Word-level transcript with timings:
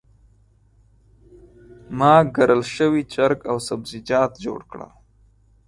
ما 1.97 2.15
ګرل 2.35 2.61
شوي 2.75 3.01
چرګ 3.13 3.39
او 3.49 3.57
سبزیجات 3.67 4.31
جوړ 4.45 4.59
کړل. 4.71 4.91